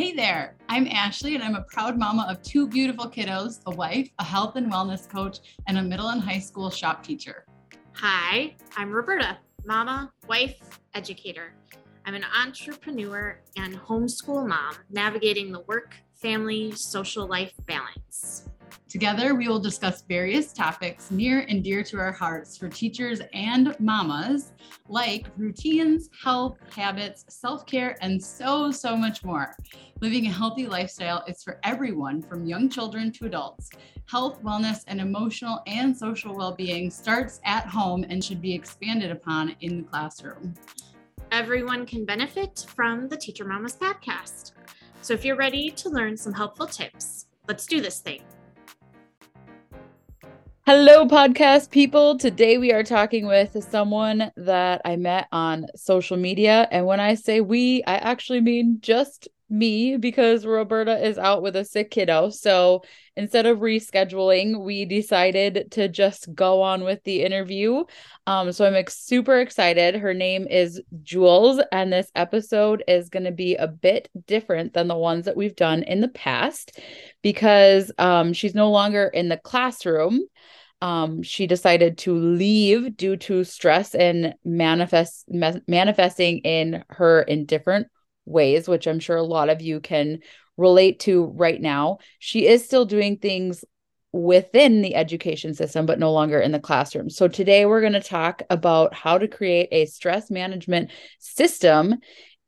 [0.00, 4.08] Hey there, I'm Ashley, and I'm a proud mama of two beautiful kiddos a wife,
[4.18, 7.44] a health and wellness coach, and a middle and high school shop teacher.
[7.96, 9.36] Hi, I'm Roberta,
[9.66, 10.56] mama, wife,
[10.94, 11.52] educator.
[12.06, 18.48] I'm an entrepreneur and homeschool mom navigating the work, family, social life balance.
[18.90, 23.76] Together, we will discuss various topics near and dear to our hearts for teachers and
[23.78, 24.52] mamas,
[24.88, 29.54] like routines, health, habits, self care, and so, so much more.
[30.00, 33.70] Living a healthy lifestyle is for everyone from young children to adults.
[34.08, 39.12] Health, wellness, and emotional and social well being starts at home and should be expanded
[39.12, 40.52] upon in the classroom.
[41.30, 44.50] Everyone can benefit from the Teacher Mamas podcast.
[45.00, 48.22] So if you're ready to learn some helpful tips, let's do this thing.
[50.72, 52.16] Hello, podcast people.
[52.16, 56.68] Today we are talking with someone that I met on social media.
[56.70, 61.56] And when I say we, I actually mean just me because Roberta is out with
[61.56, 62.30] a sick kiddo.
[62.30, 62.84] So
[63.16, 67.82] instead of rescheduling, we decided to just go on with the interview.
[68.28, 69.96] Um, so I'm ex- super excited.
[69.96, 74.86] Her name is Jewels, and this episode is going to be a bit different than
[74.86, 76.78] the ones that we've done in the past
[77.22, 80.20] because um, she's no longer in the classroom
[80.82, 87.46] um, she decided to leave due to stress and manifest ma- manifesting in her in
[87.46, 87.88] different
[88.24, 90.20] ways, which I'm sure a lot of you can
[90.56, 91.98] relate to right now.
[92.18, 93.64] She is still doing things
[94.12, 97.10] within the education system, but no longer in the classroom.
[97.10, 101.96] So today we're going to talk about how to create a stress management system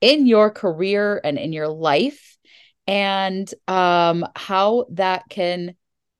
[0.01, 2.37] in your career and in your life
[2.85, 5.75] and um, how that can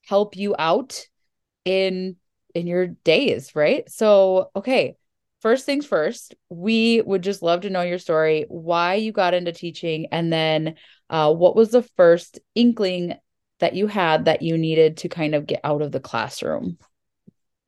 [0.06, 1.08] help you out
[1.66, 2.18] in
[2.54, 3.90] in your days, right?
[3.90, 4.96] So, okay,
[5.42, 9.52] first things first, we would just love to know your story, why you got into
[9.52, 10.76] teaching, and then
[11.10, 13.16] uh, what was the first inkling
[13.60, 16.78] that you had that you needed to kind of get out of the classroom?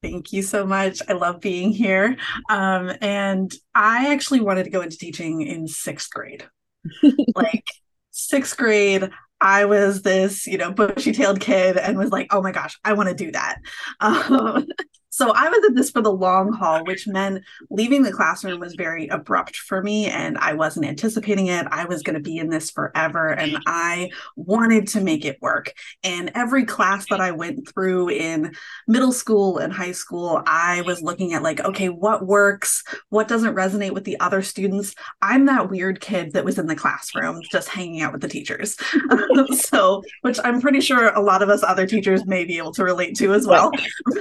[0.01, 0.99] Thank you so much.
[1.09, 2.15] I love being here.
[2.49, 6.45] Um, and I actually wanted to go into teaching in sixth grade.
[7.35, 7.65] like
[8.11, 9.09] sixth grade,
[9.41, 12.93] I was this, you know, bushy tailed kid and was like, oh my gosh, I
[12.93, 13.57] want to do that.
[13.99, 14.67] Um,
[15.15, 18.75] so I was in this for the long haul, which meant leaving the classroom was
[18.75, 21.65] very abrupt for me and I wasn't anticipating it.
[21.71, 25.73] I was going to be in this forever and I wanted to make it work.
[26.03, 28.55] And every class that I went through in
[28.89, 32.83] middle school and high school, I was looking at like, okay, what works?
[33.07, 34.95] What doesn't resonate with the other students?
[35.21, 38.75] I'm that weird kid that was in the classroom just hanging out with the teachers.
[39.61, 42.83] so, which I'm pretty sure a lot of us other teachers may be able to
[42.83, 43.71] relate to as well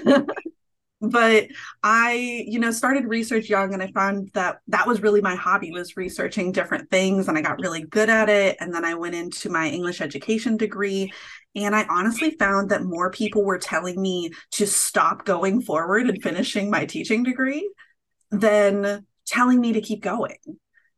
[1.11, 1.47] but
[1.83, 5.71] i you know started research young and i found that that was really my hobby
[5.71, 8.57] was researching different things and i got really good at it.
[8.61, 11.13] And then i went into my english education degree
[11.55, 16.23] and i honestly found that more people were telling me to stop going forward and
[16.23, 17.69] finishing my teaching degree
[18.31, 20.37] than telling me to keep going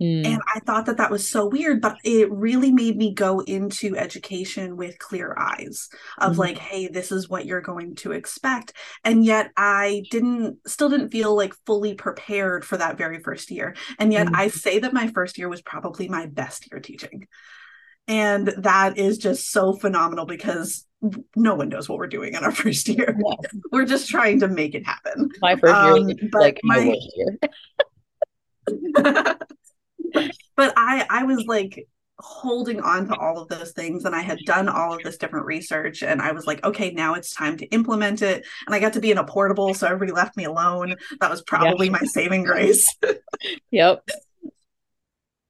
[0.01, 0.27] Mm.
[0.27, 3.97] And I thought that that was so weird, but it really made me go into
[3.97, 6.39] education with clear eyes of mm.
[6.39, 8.75] like, hey, this is what you're going to expect.
[9.05, 13.75] And yet I didn't, still didn't feel like fully prepared for that very first year.
[13.99, 14.37] And yet mm.
[14.37, 17.27] I say that my first year was probably my best year teaching.
[18.09, 20.87] And that is just so phenomenal because
[21.34, 23.17] no one knows what we're doing in our first year.
[23.19, 23.49] Yeah.
[23.73, 25.31] We're just trying to make it happen.
[25.41, 27.39] My first year, um, like my worst year.
[30.56, 31.87] but I I was like
[32.19, 35.44] holding on to all of those things and I had done all of this different
[35.44, 38.47] research and I was like okay now it's time to implement it.
[38.66, 40.97] And I got to be in a portable so everybody left me alone.
[41.21, 42.87] That was probably my saving grace.
[43.71, 44.09] Yep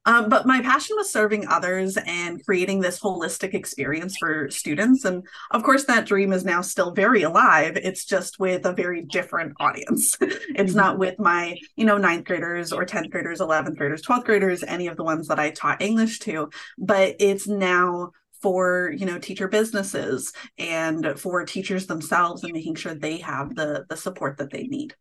[0.06, 5.04] um, but my passion was serving others and creating this holistic experience for students.
[5.04, 7.76] And of course, that dream is now still very alive.
[7.76, 10.16] It's just with a very different audience.
[10.20, 10.76] it's mm-hmm.
[10.76, 14.86] not with my, you know, ninth graders or 10th graders, 11th graders, 12th graders, any
[14.86, 19.48] of the ones that I taught English to, but it's now for you know teacher
[19.48, 24.64] businesses and for teachers themselves and making sure they have the the support that they
[24.64, 24.94] need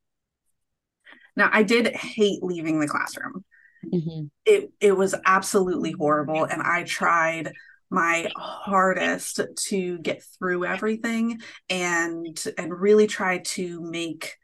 [1.36, 3.44] now i did hate leaving the classroom
[3.94, 4.26] Mm-hmm.
[4.46, 7.54] It it was absolutely horrible, and I tried
[7.90, 11.40] my hardest to get through everything
[11.70, 14.38] and and really try to make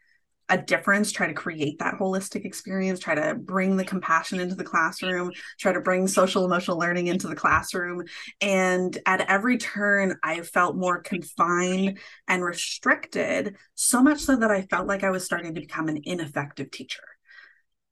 [0.52, 4.64] a difference try to create that holistic experience try to bring the compassion into the
[4.64, 8.04] classroom try to bring social emotional learning into the classroom
[8.42, 11.98] and at every turn i felt more confined
[12.28, 16.02] and restricted so much so that i felt like i was starting to become an
[16.04, 17.04] ineffective teacher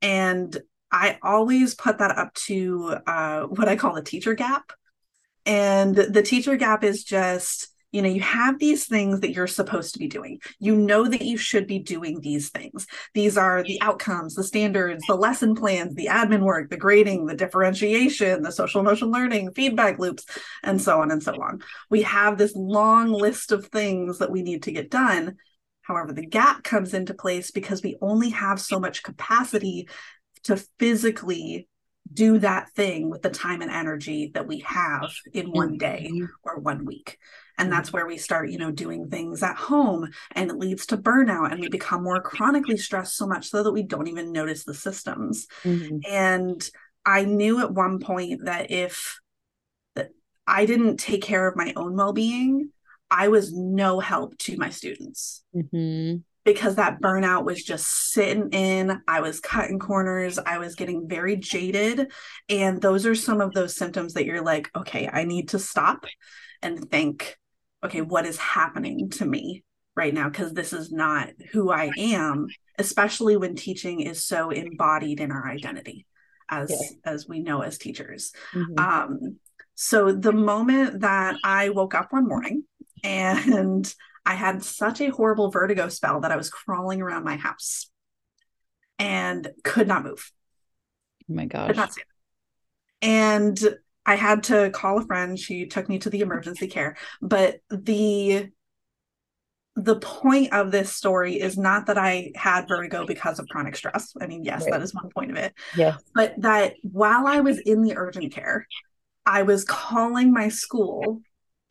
[0.01, 0.57] and
[0.91, 4.71] I always put that up to uh, what I call the teacher gap.
[5.45, 9.93] And the teacher gap is just, you know, you have these things that you're supposed
[9.93, 10.39] to be doing.
[10.59, 12.85] You know that you should be doing these things.
[13.15, 17.35] These are the outcomes, the standards, the lesson plans, the admin work, the grading, the
[17.35, 20.25] differentiation, the social emotional learning, feedback loops,
[20.61, 21.61] and so on and so on.
[21.89, 25.37] We have this long list of things that we need to get done.
[25.81, 29.89] However, the gap comes into place because we only have so much capacity
[30.43, 31.67] to physically
[32.11, 36.11] do that thing with the time and energy that we have in one day
[36.43, 37.17] or one week.
[37.57, 40.97] And that's where we start you know doing things at home and it leads to
[40.97, 44.63] burnout and we become more chronically stressed so much so that we don't even notice
[44.63, 45.45] the systems.
[45.63, 46.01] Mhm.
[46.09, 46.69] and
[47.05, 49.19] i knew at one point that if
[49.95, 50.09] that
[50.47, 52.71] i didn't take care of my own well-being
[53.11, 55.43] i was no help to my students.
[55.55, 56.23] Mhm.
[56.53, 59.01] Because that burnout was just sitting in.
[59.07, 60.39] I was cutting corners.
[60.39, 62.11] I was getting very jaded.
[62.49, 66.05] And those are some of those symptoms that you're like, okay, I need to stop
[66.63, 67.37] and think,
[67.85, 69.63] okay, what is happening to me
[69.95, 70.27] right now?
[70.27, 72.47] Because this is not who I am,
[72.79, 76.07] especially when teaching is so embodied in our identity
[76.49, 78.31] as as we know as teachers.
[78.53, 78.79] Mhm.
[78.79, 79.39] Um,
[79.75, 82.63] so the moment that I woke up one morning
[83.03, 83.93] and
[84.25, 87.89] I had such a horrible vertigo spell that I was crawling around my house
[88.97, 90.31] and could not move,
[91.29, 92.05] oh my could not stand.
[93.01, 95.37] And I had to call a friend.
[95.39, 96.97] She took me to the emergency care.
[97.21, 98.49] But the
[99.75, 104.13] the point of this story is not that I had vertigo because of chronic stress.
[104.19, 104.71] I mean, yes, Right.
[104.71, 105.53] that is one point of it.
[105.77, 105.97] Yeah.
[106.13, 108.67] but that while I was in the urgent care,
[109.25, 111.21] I was calling my school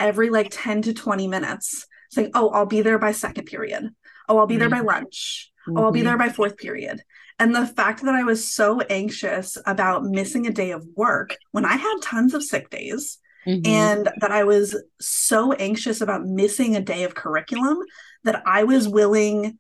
[0.01, 3.91] every like 10 to 20 minutes saying, Oh, I'll be there by second period.
[4.29, 5.51] Oh, I'll be there by lunch.
[5.69, 6.05] Oh, I'll be Mhm.
[6.05, 7.03] there by fourth period.
[7.39, 11.65] And the fact that I was so anxious about missing a day of work when
[11.65, 13.67] I had tons of sick days Mhm.
[13.67, 17.79] and that I was so anxious about missing a day of curriculum
[18.25, 19.59] that I was willing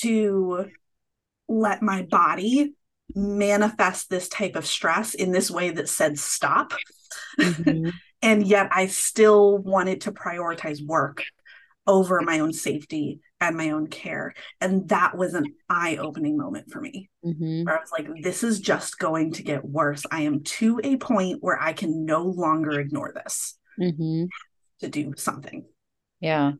[0.00, 0.70] to
[1.48, 2.74] let my body
[3.14, 6.72] manifest this type of stress in this way that said stop.
[7.38, 7.92] Mhm.
[8.22, 11.24] and yet I still wanted to prioritize work
[11.90, 14.32] over my own safety and my own care.
[14.60, 17.66] And that was an eye opening moment for me Mhm.
[17.66, 20.06] where I was like, this is just going to get worse.
[20.08, 24.28] I am to a point where I can no longer ignore this Mhm.
[24.80, 25.64] to do something.
[26.20, 26.52] Yeah.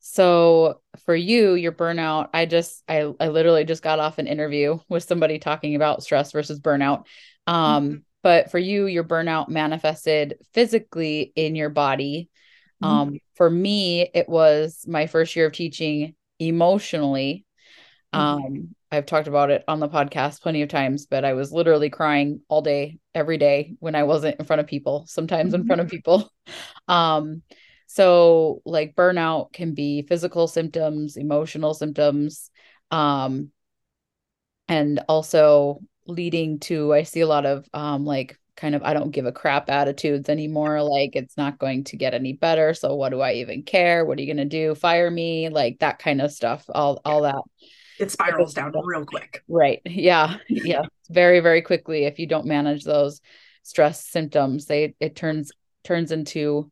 [0.00, 4.78] So for you, your burnout, I just I I literally just got off an interview
[4.88, 7.04] with somebody talking about stress versus burnout.
[7.46, 12.29] Um, but for you, your burnout manifested physically in your body.
[12.82, 17.44] Um, for me, it was my first year of teaching emotionally.
[18.12, 18.50] Mhm.
[18.52, 21.90] Um, I've talked about it on the podcast plenty of times, but I was literally
[21.90, 25.66] crying all day, every day when I wasn't in front of people, sometimes in Mhm.
[25.66, 26.30] front of people.
[26.88, 27.42] Um,
[27.86, 32.50] so like burnout can be physical symptoms, emotional symptoms,
[32.90, 33.52] um,
[34.68, 39.10] and also leading to I see a lot of um like kind of I don't
[39.10, 40.82] give a crap attitudes anymore.
[40.82, 42.74] Like it's not going to get any better.
[42.74, 44.04] So what do I even care?
[44.04, 44.74] What are you gonna do?
[44.74, 45.48] Fire me?
[45.48, 46.64] Like that kind of stuff.
[46.68, 47.42] All all that.
[47.98, 49.44] It spirals down real quick.
[49.46, 49.82] Right.
[49.84, 50.36] Yeah.
[50.48, 50.84] Yeah.
[51.10, 52.04] Very, very quickly.
[52.04, 53.20] If you don't manage those
[53.62, 55.52] stress symptoms, they it turns
[55.84, 56.70] turns into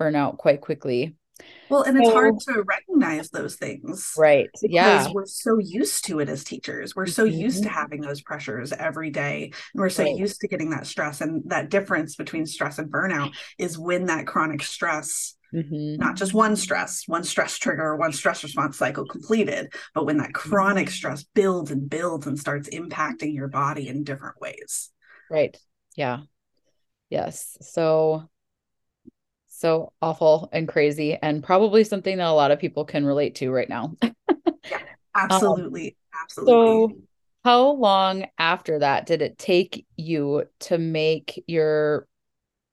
[0.00, 1.16] burnout quite quickly.
[1.68, 4.14] Well, and it's So- hard to recognize those things.
[4.16, 4.48] Right.
[4.52, 5.10] Because Yeah.
[5.12, 6.94] we're so used to it as teachers.
[6.94, 9.50] We're so used to having those pressures every day.
[9.72, 10.16] And we're so Right.
[10.16, 11.20] used to getting that stress.
[11.20, 15.98] And that difference between stress and burnout is when that chronic stress, Mhm.
[15.98, 20.34] not just one stress, one stress trigger, one stress response cycle completed, but when that
[20.34, 24.92] chronic stress builds and builds and starts impacting your body in different ways.
[25.30, 25.56] Right.
[25.96, 26.20] Yeah.
[27.08, 27.56] Yes.
[27.60, 28.28] So
[29.64, 33.50] so awful and crazy and probably something that a lot of people can relate to
[33.50, 33.96] right now.
[35.14, 35.96] Absolutely.
[36.12, 36.48] Um, absolutely.
[36.48, 36.98] So
[37.44, 42.06] how long after that did it take you to make your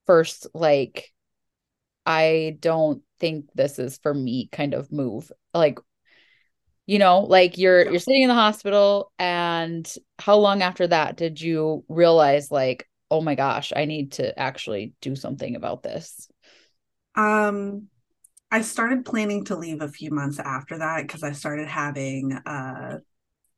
[0.06, 1.12] first like
[2.06, 5.32] I don't think this is for me kind of move?
[5.54, 5.80] Like
[6.88, 7.92] you know, like you're Yeah.
[7.92, 13.22] you're sitting in the hospital and how long after that did you realize like, oh
[13.22, 16.30] my gosh, I need to actually do something about this?
[17.16, 17.88] Um,
[18.52, 23.00] I started planning to leave a few months after that because I started having uh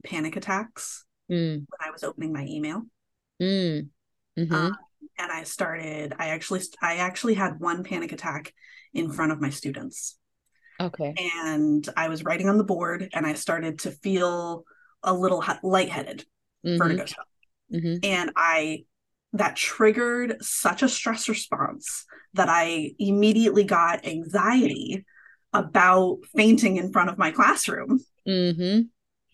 [0.06, 2.84] panic attacks Mm, when I was opening my email.
[3.40, 3.90] mm,
[4.38, 8.54] mhm, Um, and I started, I actually I actually had one panic attack
[8.94, 10.18] in front of my students.
[10.80, 11.18] okay.
[11.18, 14.66] And I was writing on the board and I started to feel
[15.04, 16.26] a little lightheaded,
[16.64, 17.06] Mhm, vertigo
[17.70, 18.86] mhm, And I
[19.34, 25.06] that triggered such a stress response that I immediately got anxiety
[25.52, 28.00] about fainting in front of my classroom.
[28.28, 28.82] Mm-hmm.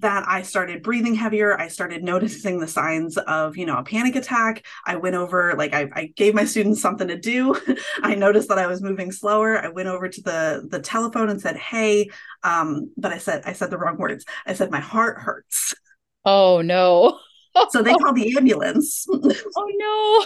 [0.02, 1.60] That I started breathing heavier.
[1.60, 4.66] I started noticing the signs of, you know, a panic attack.
[4.86, 7.60] I went over, like, I, I gave my students something to do.
[8.02, 9.62] I noticed that I was moving slower.
[9.62, 12.10] I went over to the the telephone and said, "Hey,"
[12.44, 14.24] um, but I said I said the wrong words.
[14.46, 15.74] I said my heart hurts.
[16.24, 17.20] Oh no.
[17.70, 19.06] so they call the ambulance.
[19.12, 20.26] oh no.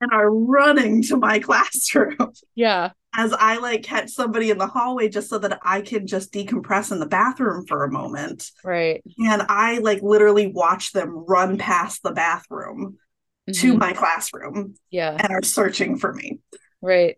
[0.00, 2.32] And are running to my classroom.
[2.54, 2.90] Yeah.
[3.16, 6.90] As I like catch somebody in the hallway just so that I can just decompress
[6.90, 8.50] in the bathroom for a moment.
[8.64, 9.02] Right.
[9.18, 12.98] And I like literally watch them run past the bathroom
[13.48, 13.60] mm-hmm.
[13.60, 14.74] to my classroom.
[14.90, 15.16] Yeah.
[15.18, 16.40] And are searching for me.
[16.82, 17.16] Right.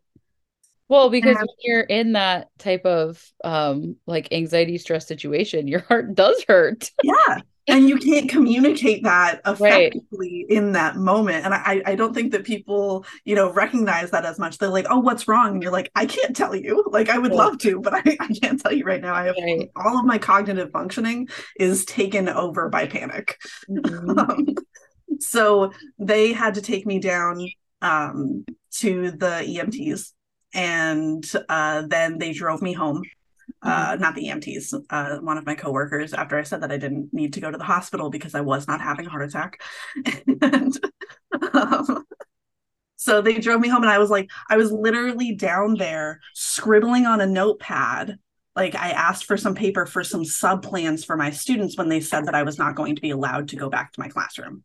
[0.89, 6.15] Well, because when you're in that type of um like anxiety stress situation, your heart
[6.15, 6.91] does hurt.
[7.03, 10.57] Yeah and you can't communicate that effectively right.
[10.57, 14.39] in that moment and I, I don't think that people you know recognize that as
[14.39, 17.19] much they're like oh what's wrong and you're like i can't tell you like i
[17.19, 17.39] would yeah.
[17.39, 19.71] love to but I, I can't tell you right now i have right.
[19.77, 24.19] all of my cognitive functioning is taken over by panic mm-hmm.
[24.19, 24.55] um,
[25.21, 27.47] so they had to take me down
[27.83, 30.13] um, to the emts
[30.55, 33.03] and uh, then they drove me home
[33.67, 37.13] uh, not the EMTs, uh, one of my coworkers, after I said that I didn't
[37.13, 39.61] need to go to the hospital because I was not having a heart attack.
[40.43, 40.79] and,
[41.53, 42.05] um,
[42.97, 47.07] so they drove me home, and I was like, I was literally down there scribbling
[47.07, 48.19] on a notepad.
[48.55, 52.01] Like I asked for some paper for some sub plans for my students when they
[52.01, 54.65] said that I was not going to be allowed to go back to my classroom.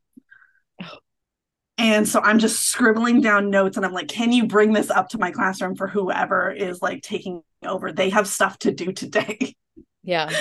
[1.81, 5.09] And so I'm just scribbling down notes and I'm like, can you bring this up
[5.09, 7.91] to my classroom for whoever is like taking over?
[7.91, 9.55] They have stuff to do today.
[10.03, 10.29] Yeah.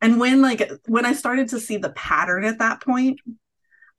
[0.00, 3.18] And when like when I started to see the pattern at that point,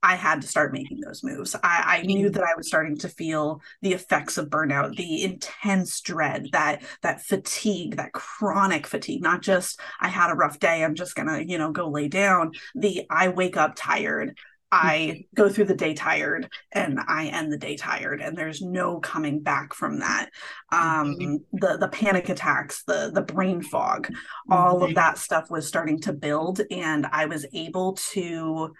[0.01, 1.55] I had to start making those moves.
[1.62, 2.34] I, I knew mm.
[2.34, 7.22] that I was starting to feel the effects of burnout, the intense dread, that that
[7.22, 9.22] fatigue, that chronic fatigue.
[9.22, 12.53] Not just I had a rough day, I'm just gonna, you know, go lay down.
[12.75, 14.38] The I wake up tired.
[14.72, 19.00] I go through the day tired and I end the day tired and there's no
[19.00, 20.30] coming back from that.
[20.72, 21.36] Um, mm-hmm.
[21.54, 24.54] the the panic attacks, the the brain fog, mm-hmm.
[24.54, 28.74] all of that stuff was starting to build and I was able to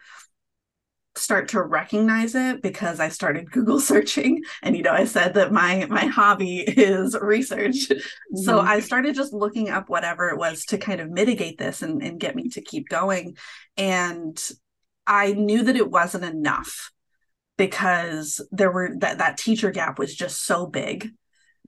[1.16, 5.52] start to recognize it because I started Google searching and you know I said that
[5.52, 7.90] my my hobby is research.
[7.90, 8.38] Mm-hmm.
[8.38, 12.04] So I started just looking up whatever it was to kind of mitigate this and,
[12.04, 13.38] and get me to keep going.
[13.76, 14.40] And
[15.10, 16.92] I knew that it wasn't enough
[17.58, 21.10] because there were that that teacher gap was just so big.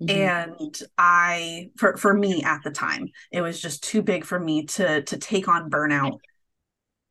[0.02, 0.10] Mm-hmm.
[0.10, 4.66] And I for for me at the time, it was just too big for me
[4.68, 6.20] to to take on burnout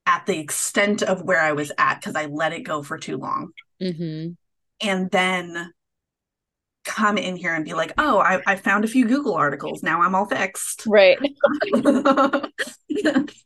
[0.06, 3.16] at the extent of where I was at because I let it go for too
[3.16, 3.50] long.
[3.82, 4.32] Mm-hmm.
[4.80, 5.72] And then
[6.84, 9.82] come in here and be like, oh, I, I found a few Google articles.
[9.82, 10.84] Now I'm all fixed.
[10.86, 11.18] Right.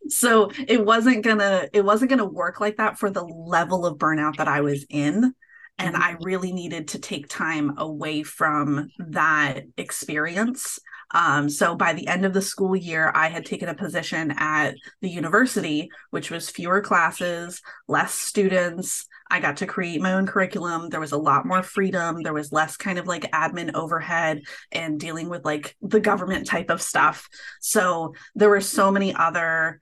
[0.09, 4.37] so it wasn't gonna it wasn't gonna work like that for the level of burnout
[4.37, 5.35] that I was in.
[5.79, 6.25] And I mm-hmm.
[6.25, 10.79] really needed to take time away from that experience.
[11.13, 14.75] Um, so by the end of the school year, I had taken a position at
[15.01, 20.91] the university, which was fewer classes, less students, I got to create my own curriculum.
[20.91, 22.23] There was a lot more freedom.
[22.23, 26.71] There was less kind of like admin overhead and dealing with like the government type
[26.71, 27.29] of stuff.
[27.61, 29.81] So there were so many other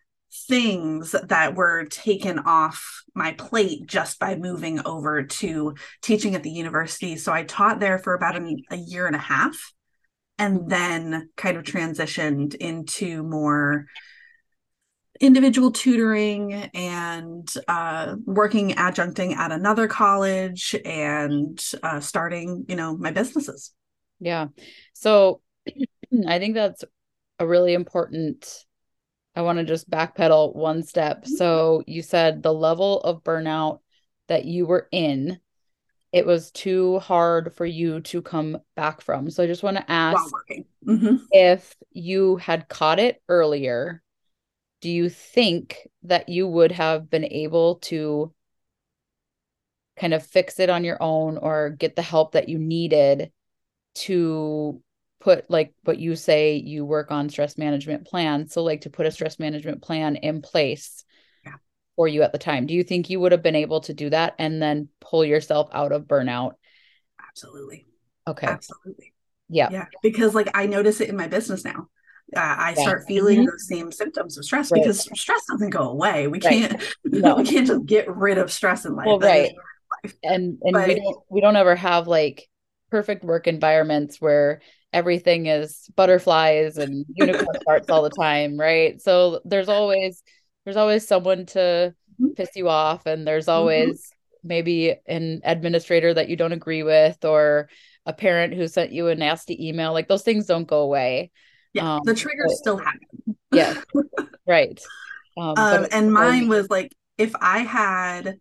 [0.48, 6.50] things that were taken off my plate just by moving over to teaching at the
[6.50, 7.16] university.
[7.16, 9.74] So I taught there for about an, a year and a half
[10.38, 13.84] and then kind of transitioned into more
[15.22, 23.12] individual tutoring and uh, working adjuncting at another college and uh, starting, you know, my
[23.12, 23.72] businesses.
[24.18, 24.48] Yeah.
[24.94, 25.40] So
[26.26, 26.84] I think that's
[27.38, 28.64] a really important.
[29.36, 31.22] I want to just backpedal one step.
[31.22, 31.36] Mm-hmm.
[31.36, 33.78] So you said the level of burnout
[34.26, 35.38] that you were in,
[36.10, 39.30] it was too hard for you to come back from.
[39.30, 40.34] So I just want to ask
[40.84, 41.16] mm-hmm.
[41.30, 44.02] if you had caught it earlier
[44.82, 48.34] do you think that you would have been able to
[49.96, 53.30] kind of fix it on your own or get the help that you needed
[53.94, 54.82] to
[55.20, 58.48] put like what you say you work on stress management plan?
[58.48, 61.04] So like to put a stress management plan in place
[61.44, 61.54] yeah.
[61.94, 62.66] for you at the time.
[62.66, 65.68] Do you think you would have been able to do that and then pull yourself
[65.72, 66.54] out of burnout?
[67.28, 67.86] Absolutely.
[68.26, 68.48] Okay.
[68.48, 69.14] Absolutely.
[69.48, 69.68] Yeah.
[69.70, 71.86] Yeah because like i notice it in my business now
[72.36, 72.82] uh, I yeah.
[72.82, 73.46] start feeling mm-hmm.
[73.46, 74.82] those same symptoms of stress right.
[74.82, 76.26] because stress doesn't go away.
[76.28, 77.36] We can't no.
[77.36, 79.06] we can't just get rid of stress in life.
[79.06, 79.54] Well, right.
[80.22, 82.48] And and But- we don't we don't ever have like
[82.90, 84.60] perfect work environments where
[84.92, 89.00] everything is butterflies and unicorn parts all the time, right?
[89.00, 90.22] So there's always
[90.64, 92.36] there's always someone to Mhm.
[92.36, 94.12] piss you off and there's always
[94.44, 97.68] maybe an administrator that you don't agree with or
[98.06, 99.92] a parent who sent you a nasty email.
[99.92, 101.30] Like those things don't go away.
[101.74, 103.36] Yeah, Um, the triggers but- still happen.
[103.52, 103.80] Yeah.
[104.46, 104.80] right.
[105.36, 108.36] Um, Um, and mine was like if I had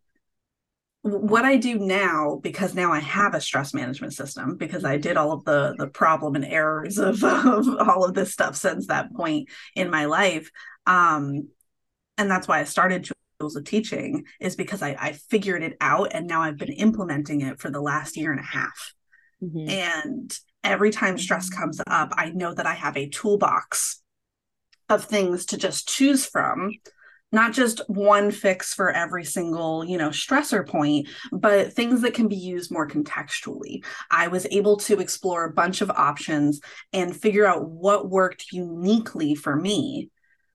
[1.03, 5.17] what I do now because now I have a stress management system because I did
[5.17, 9.13] all of the the problem and errors of, of all of this stuff since that
[9.13, 10.51] point in my life.
[10.85, 11.47] Um,
[12.17, 13.09] and that's why I started
[13.39, 17.41] Jewels of Teaching is because I, I figured it out and now I've been implementing
[17.41, 18.93] it for the last year and a half.
[19.43, 19.69] Mhm.
[19.69, 24.01] And every time stress comes up, I know that I have a toolbox
[24.89, 26.73] of things to just choose from,
[27.31, 32.27] not just one fix for every single, you know, stressor point, but things that can
[32.27, 33.83] be used more contextually.
[34.09, 36.59] I was able to explore a bunch of options
[36.91, 40.09] and figure out what worked uniquely for me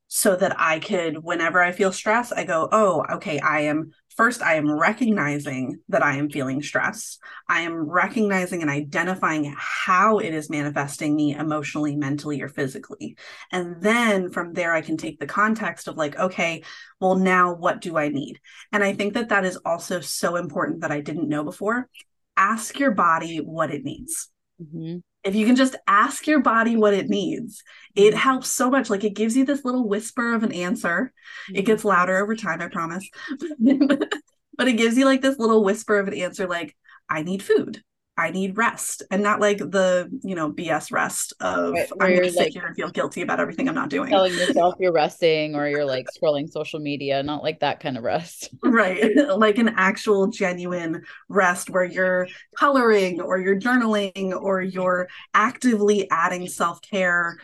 [0.08, 4.40] so that I could, whenever I feel stress, I go, oh, okay, I am first,
[4.40, 7.18] I am recognizing that I am feeling stress.
[7.48, 13.16] I am recognizing and identifying how it is manifesting me emotionally, mentally, or physically.
[13.52, 16.62] And then from there, I can take the context of like, okay,
[17.00, 18.40] well, now what do I need?
[18.72, 21.88] And I think that that is also so important that I didn't know before.
[22.36, 24.30] Ask your body what it needs.
[24.62, 25.02] Mhm.
[25.26, 27.62] If you can just ask your body what it needs,
[27.94, 28.18] it Mhm.
[28.18, 28.88] helps so much.
[28.88, 31.12] Like it gives you this little whisper of an answer.
[31.52, 33.08] It gets louder over time, I promise.
[33.58, 36.76] but it gives you like this little whisper of an answer like,
[37.08, 37.82] I need food.
[38.18, 39.02] I need rest.
[39.10, 42.52] And not like the, you know, BS rest of Right, I'm you're gonna sit like-
[42.52, 44.08] here and feel guilty about everything I'm not doing.
[44.10, 48.04] telling yourself you're resting or you're like scrolling social media, not like that kind of
[48.04, 48.48] rest.
[48.62, 52.26] right like an actual genuine rest where you're
[52.58, 57.36] coloring or you're journaling or you're actively adding self-care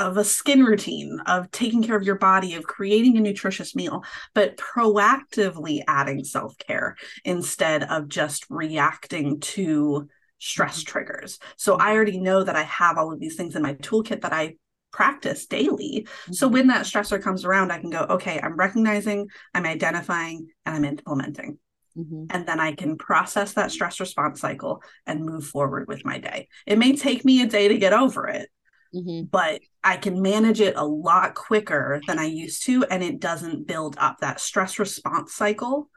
[0.00, 4.02] of a skin routine of taking care of your body of creating a nutritious meal
[4.34, 10.08] but proactively adding self-care instead of just reacting to
[10.38, 13.74] stress triggers so i already know that i have all of these things in my
[13.74, 14.54] toolkit that i
[14.92, 16.52] practice daily so Mm-hmm.
[16.52, 20.84] when that stressor comes around, I can go, okay, I'm recognizing, I'm identifying, and I'm
[20.84, 21.58] implementing.
[21.96, 22.26] Mhm.
[22.30, 26.48] And then I can process that stress response cycle and move forward with my day.
[26.66, 28.48] It may take me a day to get over it,
[28.94, 29.30] Mhm.
[29.30, 32.84] but I can manage it a lot quicker than I used to.
[32.84, 35.88] And it doesn't build up that stress response cycle,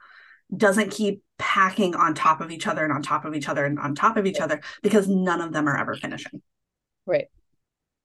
[0.55, 3.79] doesn't keep packing on top of each other and on top of each other and
[3.79, 6.41] on top of each other because none of them are ever finishing.
[7.05, 7.27] Right.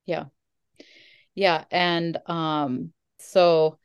[0.07, 0.25] Yeah.
[1.35, 1.65] Yeah.
[1.71, 3.79] And um, so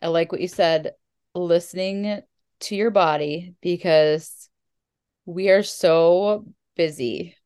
[0.00, 0.92] I like what you said,
[1.34, 2.22] listening
[2.60, 4.48] to your body because
[5.24, 6.44] we are so
[6.76, 7.36] busy,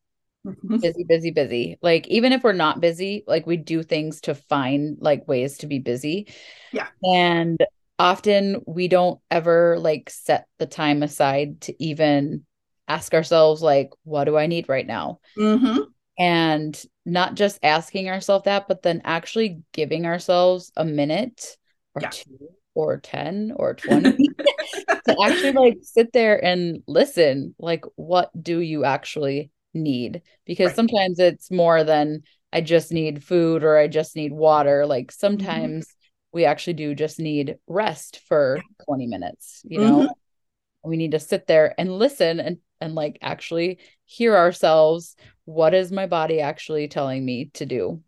[0.81, 1.77] busy, busy, busy.
[1.81, 5.67] Like even if we're not busy, like we do things to find like ways to
[5.67, 6.27] be busy.
[6.71, 6.87] Yeah.
[7.03, 7.63] And
[7.99, 12.45] often we don't ever like set the time aside to even
[12.87, 15.19] ask ourselves like, what do I need right now?
[15.35, 15.77] hmm
[16.19, 21.57] and not just asking ourselves that, but then actually giving ourselves a minute
[21.95, 22.09] or Yeah.
[22.09, 24.15] two or 10 or 20
[25.05, 27.55] to actually like sit there and listen.
[27.59, 30.21] Like, what do you actually need?
[30.45, 30.75] Because Right.
[30.75, 34.85] sometimes it's more than I just need food or I just need water.
[34.85, 35.19] Like, mm-hmm.
[35.19, 35.87] sometimes
[36.33, 39.99] we actually do just need rest for 20 minutes, you know?
[39.99, 40.89] Mm-hmm.
[40.89, 45.91] We need to sit there and listen and and like actually hear ourselves what is
[45.91, 48.01] my body actually telling me to do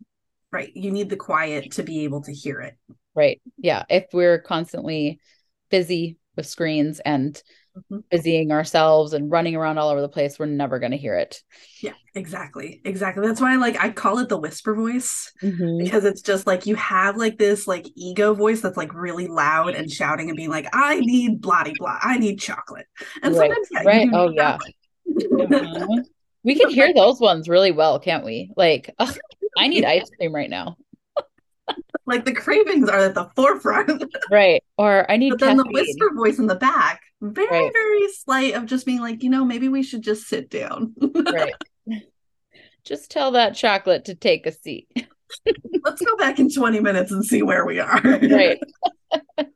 [0.52, 0.70] Right.
[0.74, 2.74] You need the quiet to be able to hear it.
[3.14, 5.18] right yeah if we're constantly
[5.70, 7.42] busy with screens and
[7.90, 8.02] Mhm.
[8.10, 11.42] busying ourselves and running around all over the place we're never going to hear it
[11.80, 12.80] Yeah, exactly.
[12.84, 13.26] Exactly.
[13.26, 15.78] That's why I like I call it the whisper voice Mhm.
[15.78, 19.74] because it's just like you have like this like ego voice that's like really loud
[19.74, 22.86] and shouting and being like, I need blah blah, I need chocolate.
[23.22, 24.08] And Right, sometimes yeah, right.
[24.12, 24.58] Oh, yeah.
[25.06, 26.04] Mhm.
[26.42, 29.16] we can hear those ones really well can't we like ugh,
[29.58, 30.76] i need ice cream right now
[32.06, 34.04] like the cravings are at the forefront.
[34.30, 37.72] right or i need but then the whisper voice in the back, very, Right.
[37.72, 40.94] very slight of just being like, you know, maybe we should just sit down.
[41.32, 41.54] right
[42.82, 44.88] just tell that chocolate to take a seat
[45.84, 48.00] Let's go back in 20 minutes and see where we are.
[48.02, 48.58] right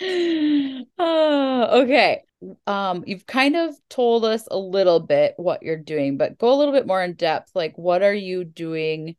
[0.98, 2.22] oh, okay
[2.68, 6.56] um you've kind of told us a little bit what you're doing but go a
[6.56, 9.16] little bit more in depth like what are you doing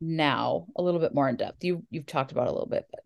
[0.00, 2.86] now a little bit more in depth you you've talked about it a little bit
[2.90, 3.02] but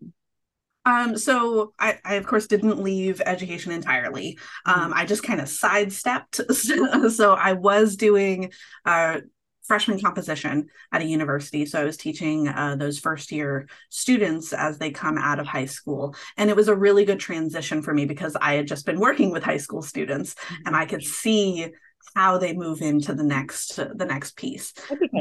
[0.87, 4.37] Um, so I, I of course didn't leave education entirely.
[4.67, 6.41] Um, I just kind of sidestepped.
[7.09, 8.51] so I was doing
[8.85, 9.21] uh,
[9.65, 11.65] freshman composition at a university.
[11.65, 15.65] So I was teaching uh, those first year students as they come out of high
[15.65, 16.15] school.
[16.37, 19.31] And it was a really good transition for me because I had just been working
[19.31, 21.71] with high school students and I could see
[22.15, 24.73] how they move into the next the next piece.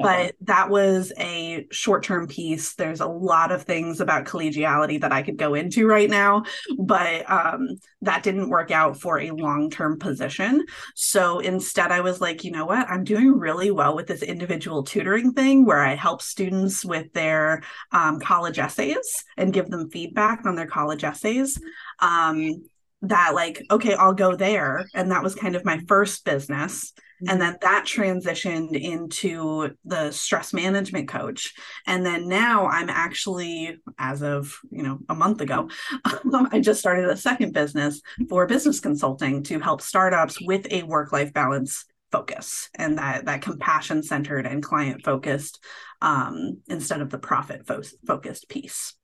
[0.02, 2.74] But that was a short-term piece.
[2.74, 6.42] There's a lot of things about collegiality that i could go into right now
[6.78, 7.68] but um,
[8.02, 10.64] that didn't work out for a long-term position.
[10.94, 12.88] So instead i was like you know what?
[12.88, 17.62] I'm doing really well with this individual tutoring thing where i help students with their
[17.92, 21.60] um, college essays and give them feedback on their college essays.
[22.00, 22.64] Um,
[23.08, 24.86] that like okay i'll go there.
[24.94, 26.92] And that was kind of my first business.
[27.22, 27.30] Mm-hmm.
[27.30, 31.54] and then that transitioned into the stress management coach.
[31.86, 35.68] And then now i'm actually as of you know a month ago
[36.50, 41.12] i just started a second business for business consulting to help startups with a work
[41.12, 45.62] life balance focus and that that compassion centered and client focused
[46.00, 48.94] um, instead of the profit fo- focused piece.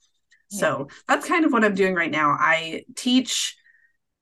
[0.49, 2.31] So that's kind of what i'm doing right now.
[2.39, 3.57] I teach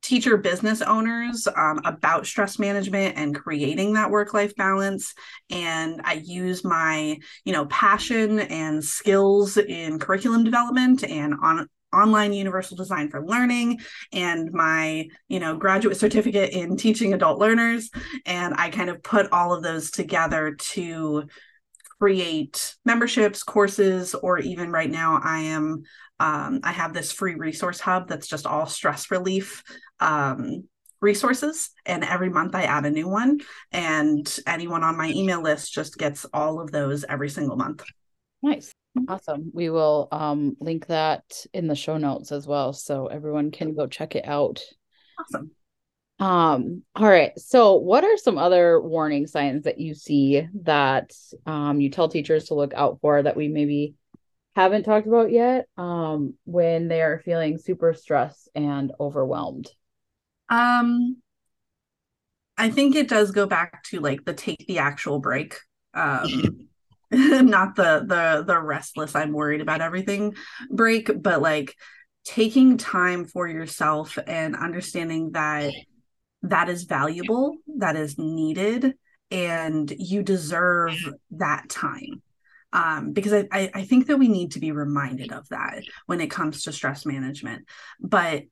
[0.09, 5.14] teacher business owners um, about stress management and creating that work life balance.
[5.51, 12.33] And i use my you know passion and skills in curriculum development and on online
[12.33, 13.81] universal design for learning
[14.12, 17.90] and my you know graduate certificate in teaching adult learners.
[18.25, 21.25] And i kind of put all of those together to
[21.99, 25.83] create memberships courses or even right now i am
[26.20, 29.62] um, I have this free resource hub that's just all stress relief
[30.00, 30.64] um,
[31.00, 31.70] resources.
[31.87, 33.40] And every month I add a new one.
[33.72, 37.85] And anyone on my email list just gets all of those every single month.
[38.42, 38.72] Nice.
[39.09, 39.52] Awesome.
[39.54, 42.72] We will um, link that in the show notes as well.
[42.72, 44.61] So everyone can go check it out.
[45.20, 45.52] Awesome.
[46.18, 47.38] Um, all right.
[47.38, 51.12] So what are some other warning signs that you see that
[51.46, 53.94] um, you tell teachers to look out for that we maybe
[54.59, 59.71] haven't talked about yet um, when they are feeling super stressed and overwhelmed?
[60.49, 61.18] Um,
[62.57, 65.61] I think it does go back to like the take the actual break.
[65.94, 66.68] Um,
[67.12, 70.35] not the the the restless I'm worried about everything
[70.68, 71.77] break, but like
[72.25, 75.73] taking time for yourself and understanding that
[76.42, 78.94] that is valuable, that is needed,
[79.31, 80.97] and you deserve
[81.31, 82.23] that time
[82.72, 86.20] um, because I, I, I think that we need to be reminded of that when
[86.20, 87.66] it comes to stress management.
[88.00, 88.44] But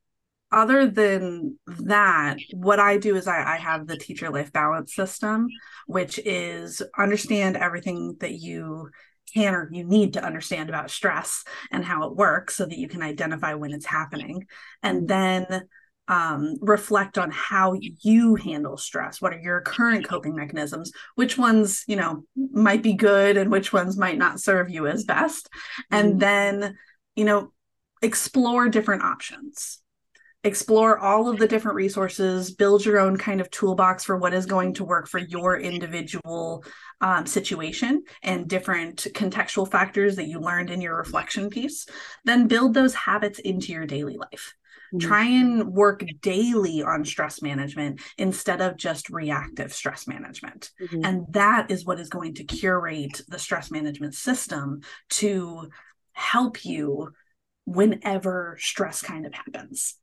[0.53, 5.49] other than that, what I do is I, I have the teacher life balance system,
[5.87, 8.91] which is understand everything that you
[9.35, 12.89] can or you need to understand about stress and how it works so that you
[12.89, 14.47] can identify when it's happening.
[14.83, 15.69] And then
[16.09, 19.21] um, reflect on how you handle stress.
[19.21, 20.93] What are your current coping mechanisms?
[21.15, 25.05] Which ones, you know, might be good and which ones might not serve you as
[25.05, 25.49] best?
[25.91, 26.19] And mm-hmm.
[26.19, 26.79] then,
[27.15, 27.53] you know,
[28.03, 29.81] explore different options.
[30.45, 34.47] Explore all of the different resources, build your own kind of toolbox for what is
[34.47, 36.63] going to work for your individual
[37.01, 41.87] um, situation and different contextual factors that you learned in your reflection piece.
[42.25, 44.55] Then build those habits into your daily life
[44.95, 45.07] Mm-hmm.
[45.07, 50.71] Try and work daily on stress management instead of just reactive stress management.
[50.81, 51.05] Mm-hmm.
[51.05, 55.71] And that is what is going to curate the stress management system to
[56.13, 57.13] help you
[57.65, 59.97] whenever stress kind of happens.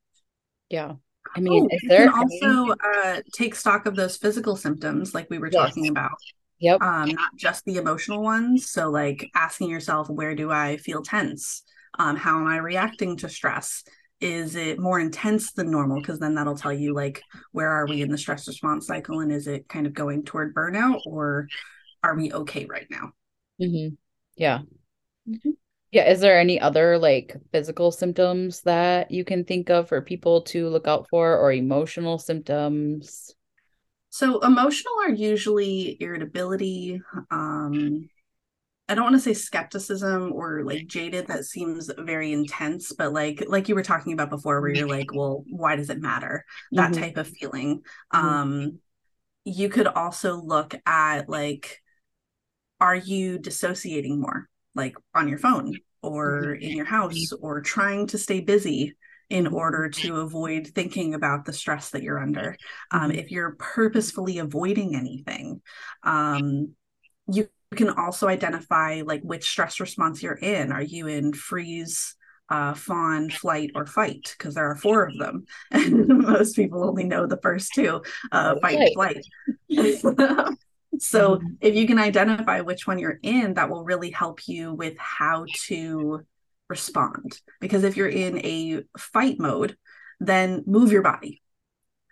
[0.70, 0.94] Yeah.
[1.36, 5.40] I mean, oh, is there also uh, take stock of those physical symptoms like we
[5.40, 5.70] were yes.
[5.70, 6.18] talking about.
[6.60, 6.82] Yep.
[6.82, 8.70] Um, not just the emotional ones.
[8.70, 11.64] So, like asking yourself, where do I feel tense?
[11.98, 13.84] Um, how am I reacting to stress?
[14.24, 18.02] Is it more intense than normal because then that'll tell you like where are we
[18.02, 21.50] in the stress response cycle and is it kind of going toward burnout or
[22.04, 23.12] are we okay right now
[23.62, 23.94] mm-hmm.
[24.38, 24.60] yeah
[25.30, 25.50] mm-hmm.
[25.92, 30.42] yeah is there any other like physical symptoms that you can think of for people
[30.42, 33.36] to look out for or emotional symptoms
[34.10, 38.08] so emotional are usually irritability um
[38.90, 43.44] I don't want to say skepticism or like jaded that seems very intense, but like
[43.48, 46.44] like you were talking about before where you're like, well, why does it matter?
[46.74, 47.02] That mm-hmm.
[47.02, 47.82] type of feeling.
[48.14, 48.28] Mm-hmm.
[48.28, 48.80] Um
[49.46, 51.82] you could also look at like
[52.80, 56.62] are you dissociating more like on your phone or mm-hmm.
[56.62, 58.96] in your house or trying to stay busy
[59.30, 62.56] in order to avoid thinking about the stress that you're under
[62.92, 63.20] um, mm-hmm.
[63.20, 65.62] if you're purposefully avoiding anything
[66.04, 66.74] um,
[67.28, 70.72] you can also identify like which stress response you're in.
[70.72, 72.16] Are you in freeze
[72.50, 75.46] uh, fawn, flight, or fight, because there are four of them.
[75.72, 79.26] And most people only know the first two uh, fight flight.
[81.00, 81.48] so mm-hmm.
[81.62, 85.46] if you can identify which one you're in, that will really help you with how
[85.66, 86.26] to
[86.70, 87.40] respond.
[87.60, 89.76] Because if you're in a fight mode,
[90.20, 91.42] then move your body.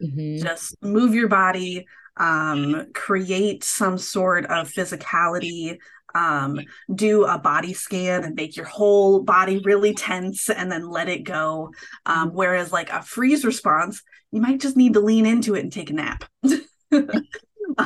[0.01, 0.43] Mm-hmm.
[0.43, 1.85] Just move your body,
[2.17, 5.77] um, create some sort of physicality,
[6.13, 6.59] um,
[6.93, 11.23] do a body scan and make your whole body really tense and then let it
[11.23, 11.71] go.
[12.05, 12.37] Um, mm-hmm.
[12.37, 15.89] whereas, like a freeze response, you might just need to lean into it and take
[15.89, 16.25] a nap.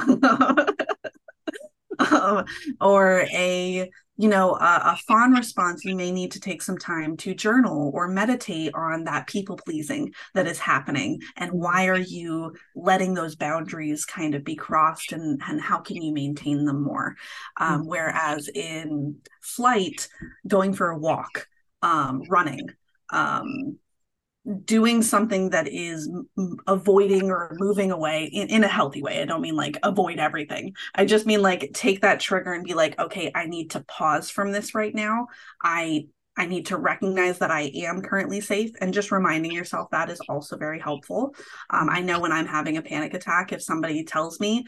[1.99, 2.45] um,
[2.81, 7.17] or a you know a, a fawn response you may need to take some time
[7.17, 12.53] to journal or meditate on that people pleasing that is happening and why are you
[12.75, 17.15] letting those boundaries kind of be crossed and and how can you maintain them more
[17.59, 17.89] um, mm-hmm.
[17.89, 20.07] whereas in flight
[20.47, 21.47] going for a walk
[21.81, 22.69] um, running
[23.11, 23.77] um,
[24.63, 26.09] doing something that is
[26.67, 29.21] avoiding or moving away in, in a healthy way.
[29.21, 30.75] I don't mean like avoid everything.
[30.93, 34.29] I just mean like take that trigger and be like, okay, I need to pause
[34.29, 35.27] from this right now.
[35.63, 40.09] I I need to recognize that I am currently safe and just reminding yourself that
[40.09, 41.33] is also very helpful.
[41.69, 44.65] Um, I know when I'm having a panic attack, if somebody tells me,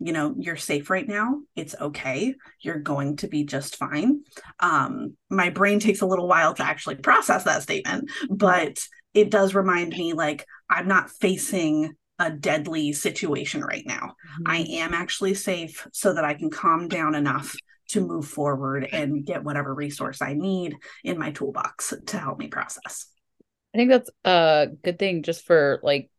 [0.00, 4.22] you know, you're safe right now, it's okay, you're going to be just fine.
[4.58, 9.54] Um, my brain takes a little while to actually process that statement, but it does
[9.54, 14.14] remind me like I'm not facing a deadly situation right now.
[14.40, 14.42] Mm-hmm.
[14.46, 17.54] I am actually safe so that I can calm down enough
[17.88, 22.48] to move forward and get whatever resource I need in my toolbox to help me
[22.48, 23.06] process.
[23.74, 26.10] I think that's a good thing just for like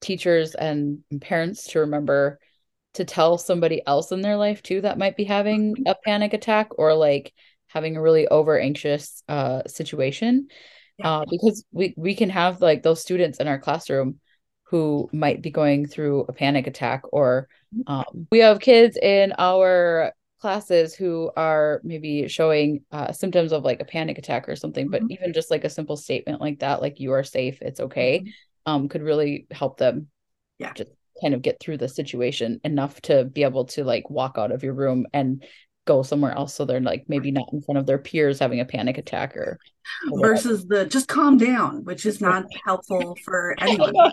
[0.00, 2.38] teachers and parents to remember
[2.94, 6.70] to tell somebody else in their life too that might be having a panic attack
[6.78, 7.32] or like
[7.66, 10.46] having a really over anxious uh situation
[11.02, 14.18] uh, because we we can have like those students in our classroom
[14.64, 17.92] who might be going through a panic attack or mm-hmm.
[17.92, 23.80] um, we have kids in our classes who are maybe showing uh, symptoms of like
[23.80, 25.12] a panic attack or something but mm-hmm.
[25.12, 28.72] even just like a simple statement like that like you are safe it's okay mm-hmm.
[28.72, 30.08] um, could really help them
[30.58, 34.36] yeah just kind of get through the situation enough to be able to like walk
[34.38, 35.44] out of your room and
[35.88, 38.64] go somewhere else so they're like maybe not in front of their peers having a
[38.64, 39.58] panic attack or,
[40.20, 43.94] versus the just calm down which is not helpful for anyone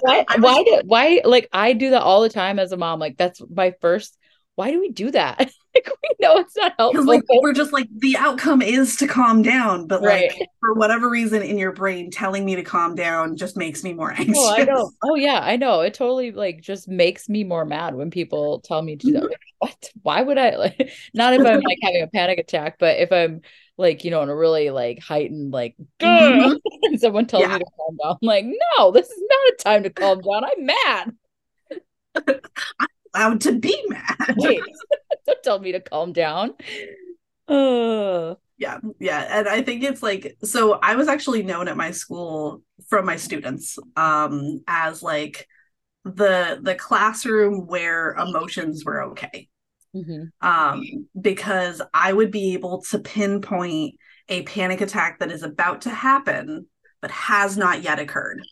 [0.00, 3.16] why why do why like i do that all the time as a mom like
[3.16, 4.18] that's my first
[4.58, 5.38] why do we do that?
[5.74, 7.04] like we know it's not helpful.
[7.04, 10.32] Like we're just like the outcome is to calm down, but right.
[10.32, 13.92] like for whatever reason in your brain, telling me to calm down just makes me
[13.92, 14.36] more anxious.
[14.36, 14.90] Oh, I know.
[15.04, 15.82] Oh yeah, I know.
[15.82, 19.22] It totally like just makes me more mad when people tell me to do that.
[19.22, 19.32] Mm-hmm.
[19.60, 19.90] Like, what?
[20.02, 23.42] Why would I like not if I'm like having a panic attack, but if I'm
[23.76, 26.96] like, you know, in a really like heightened, like mm-hmm.
[26.96, 27.54] someone tells yeah.
[27.54, 28.44] me to calm down, I'm like,
[28.78, 30.44] no, this is not a time to calm down.
[30.44, 31.12] I'm mad.
[32.80, 34.34] I'm allowed to be mad.
[34.36, 34.62] Wait,
[35.26, 36.54] don't tell me to calm down.
[37.46, 38.34] Uh.
[38.58, 39.38] Yeah, yeah.
[39.38, 43.14] And I think it's like so I was actually known at my school from my
[43.14, 45.46] students um as like
[46.04, 49.48] the the classroom where emotions were okay.
[49.94, 50.46] Mm-hmm.
[50.46, 53.96] Um, because I would be able to pinpoint
[54.28, 56.66] a panic attack that is about to happen
[57.00, 58.42] but has not yet occurred.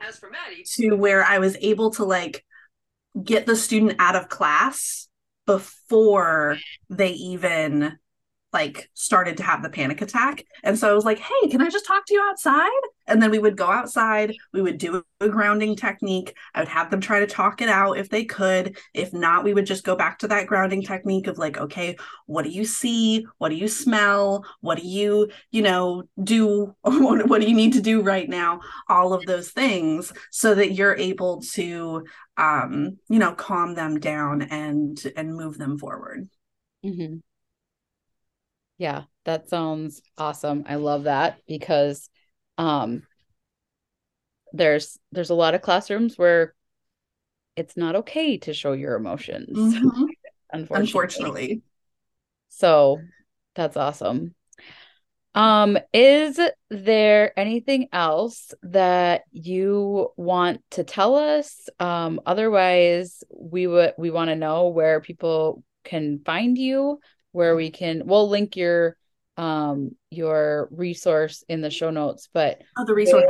[0.00, 2.44] As for Maddie, to where I was able to like
[3.22, 5.08] get the student out of class
[5.44, 7.98] before they even
[8.52, 10.44] like started to have the panic attack.
[10.64, 12.70] And so I was like, hey, can I just talk to you outside?
[13.06, 16.34] And then we would go outside, we would do a grounding technique.
[16.54, 18.78] I would have them try to talk it out if they could.
[18.94, 22.44] If not, we would just go back to that grounding technique of like, okay, what
[22.44, 23.26] do you see?
[23.38, 24.44] What do you smell?
[24.60, 26.74] What do you, you know, do?
[26.82, 28.60] what do you need to do right now?
[28.88, 32.04] All of those things so that you're able to
[32.38, 36.28] um, you know, calm them down and and move them forward.
[36.84, 37.16] Mm-hmm.
[38.78, 40.64] Yeah, that sounds awesome.
[40.66, 42.08] I love that because
[42.56, 43.02] um
[44.52, 46.54] there's there's a lot of classrooms where
[47.56, 49.58] it's not okay to show your emotions.
[49.58, 50.04] Mm-hmm.
[50.50, 50.82] Unfortunately.
[50.82, 51.62] unfortunately.
[52.48, 53.00] So
[53.54, 54.34] that's awesome.
[55.34, 61.68] Um, is there anything else that you want to tell us?
[61.78, 66.98] Um, otherwise, we would we want to know where people can find you
[67.32, 68.96] where we can we'll link your
[69.36, 73.24] um your resource in the show notes but oh the resource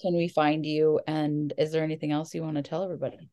[0.00, 1.00] can we find you?
[1.06, 3.28] And is there anything else you want to tell everybody?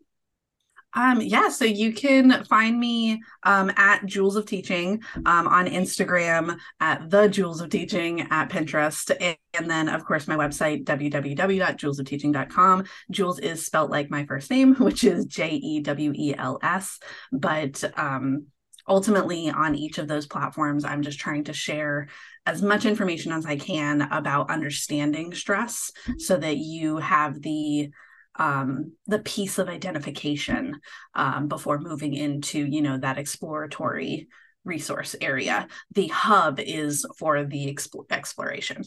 [0.93, 6.58] Um, yeah, so you can find me um, at Jewels of Teaching um, on Instagram,
[6.82, 12.84] at the Jewels of Teaching, at Pinterest, and, and then of course my website www.jewelsofteaching.com.
[13.10, 17.00] Jewels is spelled like my first name, which is J E W E L S,
[17.32, 18.47] but um,
[18.88, 22.08] ultimately on each of those platforms, I'm just trying to share
[22.46, 27.91] as much information as I can about understanding stress, so that you have the
[28.36, 30.80] um, the piece of identification
[31.15, 34.28] um, before moving into you know that exploratory
[34.63, 35.67] resource area.
[35.94, 38.84] The hub is for the exp- exploration.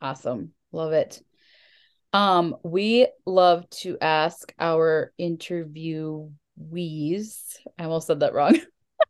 [0.00, 0.52] Awesome.
[0.72, 1.20] Love it.
[2.12, 5.12] Um we love to ask our
[6.58, 8.58] interviewees i almost said that wrong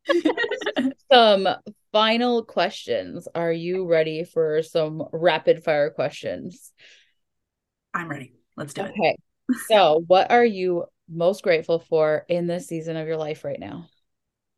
[1.12, 1.48] some
[1.92, 6.72] final questions are you ready for some rapid fire questions
[7.94, 8.32] I'm ready.
[8.56, 8.90] Let's do okay.
[8.90, 9.00] it.
[9.00, 9.16] Okay.
[9.68, 13.88] so, what are you most grateful for in this season of your life right now?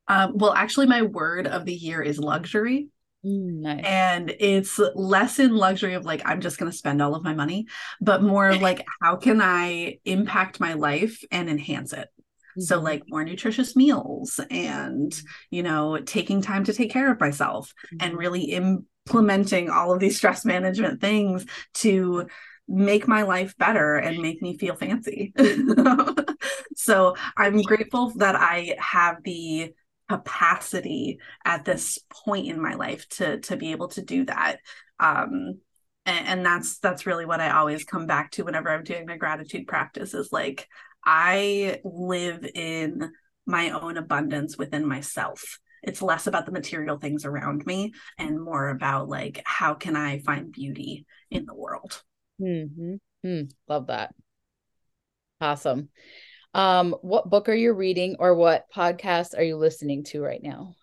[0.08, 2.88] Um, well, actually, my word of the year is luxury.
[3.24, 3.84] Mm, nice.
[3.84, 7.34] And it's less in luxury of like, I'm just going to spend all of my
[7.34, 7.66] money,
[8.00, 12.08] but more like, how can I impact my life and enhance it?
[12.60, 12.64] Mm-hmm.
[12.64, 15.20] So, like more nutritious meals and,
[15.50, 18.06] you know, taking time to take care of myself mm-hmm.
[18.06, 22.26] and really implementing all of these stress management things to
[22.68, 25.34] make my life better and make me feel fancy.
[26.76, 29.72] so I'm grateful that I have the
[30.08, 34.58] capacity at this point in my life to to be able to do that.
[34.98, 35.60] Um,
[36.06, 39.16] and, and that's that's really what I always come back to whenever I'm doing my
[39.16, 40.68] gratitude practice is like
[41.04, 43.12] I live in
[43.46, 48.68] my own abundance within myself it's less about the material things around me and more
[48.68, 52.02] about like how can i find beauty in the world
[52.40, 52.94] Mm-hmm.
[53.24, 54.14] Mm, love that.
[55.40, 55.88] Awesome.
[56.52, 60.74] Um, what book are you reading or what podcast are you listening to right now?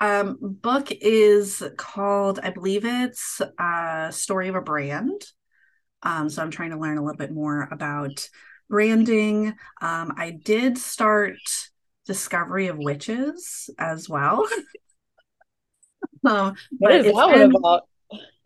[0.00, 5.22] Um, book is called, I believe it's uh Story of a Brand.
[6.02, 8.28] Um, so I'm trying to learn a little bit more about
[8.72, 9.54] branding.
[9.82, 11.36] Um, I did start
[12.06, 14.48] Discovery of Witches as well.
[16.26, 17.82] um, what is that one about?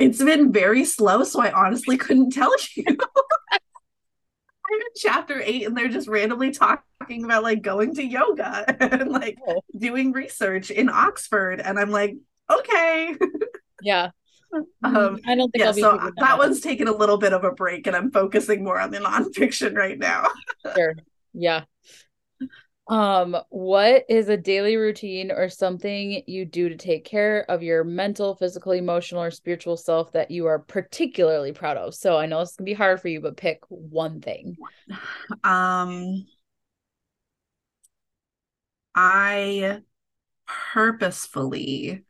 [0.01, 2.85] It's been very slow, so I honestly couldn't tell you.
[2.89, 9.13] I'm in chapter eight, and they're just randomly talking about like going to yoga and
[9.13, 9.61] like oh.
[9.79, 12.17] doing research in Oxford, and I'm like,
[12.51, 13.15] okay,
[13.81, 14.11] yeah.
[14.83, 17.53] Um, I don't think yeah, so that, that one's taken a little bit of a
[17.53, 20.29] break, and I'm focusing more on the nonfiction right now.
[20.77, 20.95] sure.
[21.33, 21.65] Yeah.
[22.89, 27.83] Um, what is a daily routine or something you do to take care of your
[27.83, 31.95] mental, physical, emotional, or spiritual self that you are particularly proud of?
[31.95, 34.57] So I know this can be hard for you, but pick one thing.
[35.43, 36.27] Um,
[38.95, 39.83] I
[40.47, 42.05] purposefully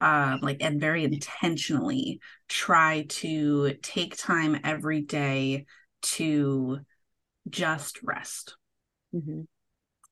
[0.00, 5.66] um like and very intentionally try to take time every day
[6.02, 6.78] to
[7.48, 8.56] just rest
[9.14, 9.42] mm-hmm.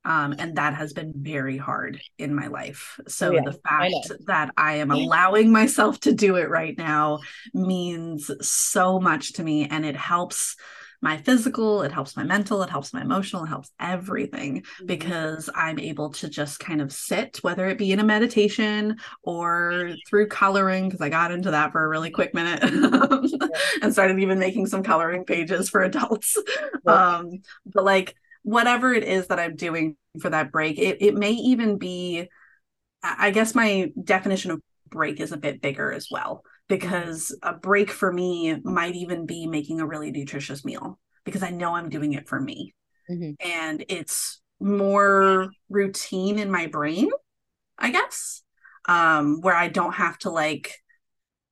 [0.06, 3.00] Um, and that has been very hard in my life.
[3.08, 7.18] So yeah, the fact I that I am allowing myself to do it right now
[7.52, 9.66] means so much to me.
[9.66, 10.54] And it helps
[11.02, 14.86] my physical, it helps my mental, it helps my emotional, it helps everything mm-hmm.
[14.86, 19.94] because I'm able to just kind of sit, whether it be in a meditation or
[20.08, 22.62] through coloring, because I got into that for a really quick minute
[23.82, 26.36] and started even making some coloring pages for adults.
[26.86, 31.32] Um, but like whatever it is that I'm doing for that break, it, it may
[31.32, 32.28] even be,
[33.02, 37.90] I guess my definition of break is a bit bigger as well, because a break
[37.90, 42.12] for me might even be making a really nutritious meal because I know I'm doing
[42.12, 42.74] it for me.
[43.10, 43.32] Mm-hmm.
[43.40, 47.10] And it's more routine in my brain,
[47.78, 48.42] I guess,
[48.88, 50.72] um, where I don't have to like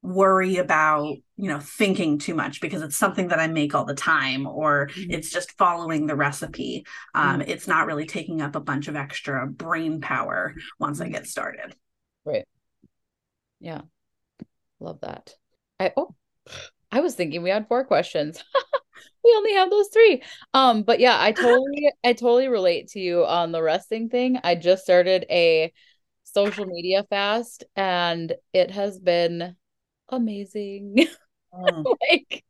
[0.04, 3.94] worry about you know thinking too much because it's something that i make all the
[3.94, 5.10] time or mm-hmm.
[5.10, 7.50] it's just following the recipe um, mm-hmm.
[7.50, 11.14] it's not really taking up a bunch of extra brain power once i mm-hmm.
[11.14, 11.74] get started
[12.26, 12.44] right
[13.60, 13.80] yeah
[14.84, 15.34] love that
[15.80, 16.14] i oh
[16.92, 18.42] i was thinking we had four questions
[19.24, 23.24] we only have those three um but yeah i totally i totally relate to you
[23.24, 25.72] on the resting thing i just started a
[26.24, 29.56] social media fast and it has been
[30.08, 31.06] amazing.
[31.54, 31.84] Mm.
[32.10, 32.44] like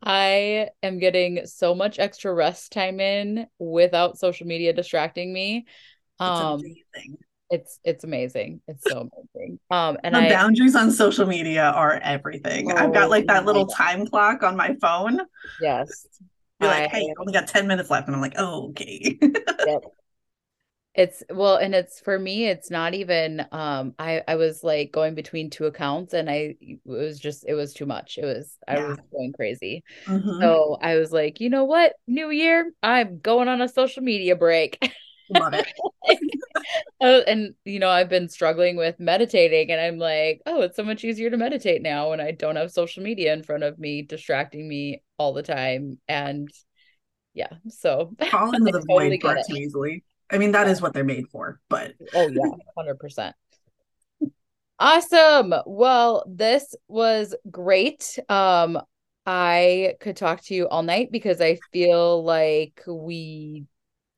[0.00, 5.66] I am getting so much extra rest time in without social media distracting me.
[6.20, 7.16] Um it's
[7.52, 8.60] it's it's amazing.
[8.66, 9.60] It's so amazing.
[9.70, 12.72] Um and the I, boundaries on social media are everything.
[12.72, 15.20] Oh, I've got like that little time clock on my phone.
[15.58, 16.06] Yes.
[16.60, 18.06] You're like, I- hey, I only got 10 minutes left.
[18.08, 19.18] And I'm like, oh, okay.
[19.66, 19.82] yep.
[20.94, 25.14] It's well, and it's for me, it's not even um I I was like going
[25.14, 28.18] between two accounts and I it was just it was too much.
[28.18, 28.88] It was I Yeah.
[28.88, 29.84] was going crazy.
[30.06, 30.42] Mhm.
[30.42, 31.94] So I was like, you know what?
[32.06, 34.78] New year, I'm going on a social media break.
[35.32, 35.66] Love it.
[37.00, 40.84] Oh, and you know, I've been struggling with meditating and I'm like, oh, it's so
[40.84, 44.02] much easier to meditate now when I don't have social media in front of me
[44.02, 45.98] distracting me all the time.
[46.06, 46.48] And
[47.34, 50.04] yeah, so Fall into I the totally void get far too easily.
[50.30, 52.42] I mean, that is what they're made for, but Oh yeah,
[52.74, 53.34] 100%.
[54.78, 55.54] Awesome.
[55.66, 58.18] Well, this was great.
[58.28, 58.80] Um
[59.26, 63.66] I could talk to you all night because I feel like we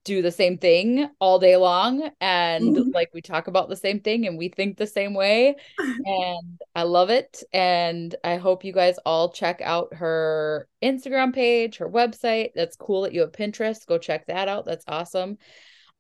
[0.05, 2.95] do the same thing all day long and Mhm.
[2.95, 5.57] like we talk about the same thing and we think the same way
[6.07, 11.79] and I love it and I hope you guys all check out her Instagram page,
[11.79, 12.51] her website.
[12.55, 13.87] That's cool that you have Pinterest.
[13.87, 14.67] Go check that out.
[14.67, 15.39] That's awesome.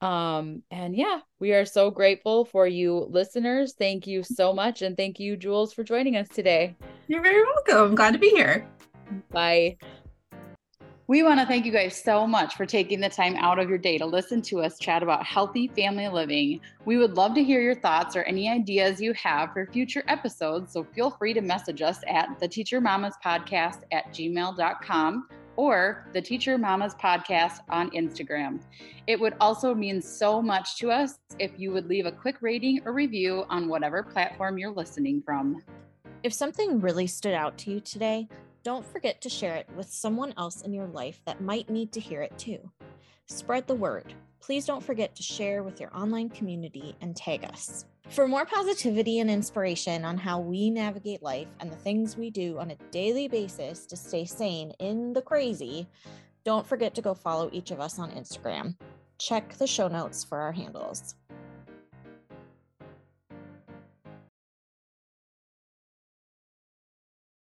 [0.00, 3.72] Um, and yeah, we are so grateful for you listeners.
[3.78, 4.82] Thank you so much.
[4.82, 6.74] And thank you, Jewels, for joining us today.
[7.09, 7.94] you're very welcome.
[7.94, 8.66] Glad to be here.
[9.30, 9.76] Bye.
[11.07, 13.76] We want to thank you guys so much for taking the time out of your
[13.76, 16.61] day to listen to us chat about healthy family living.
[16.86, 20.72] We would love to hear your thoughts or any ideas you have for future episodes.
[20.72, 26.22] So feel free to message us at the Teacher Mamas Podcast at gmail.com or the
[26.22, 28.62] Teacher Mamas Podcast on Instagram.
[29.07, 32.80] It would also mean so much to us if you would leave a quick rating
[32.86, 35.62] or review on whatever platform you're listening from.
[36.22, 38.26] If something really stood out to you today,
[38.64, 42.00] don't forget to share it with someone else in your life that might need to
[42.00, 42.58] hear it too.
[43.26, 44.14] Spread the word.
[44.40, 47.84] Please don't forget to share with your online community and tag us.
[48.08, 52.58] For more positivity and inspiration on how we navigate life and the things we do
[52.58, 55.86] on a daily basis to stay sane in the crazy,
[56.44, 58.76] don't forget to go follow each of us on Instagram.
[59.18, 61.14] Check the show notes for our handles.